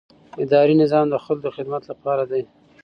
اداري 0.43 0.73
نظام 0.83 1.05
د 1.09 1.15
خلکو 1.23 1.43
د 1.45 1.47
خدمت 1.55 1.83
لپاره 1.91 2.23
دی. 2.31 2.43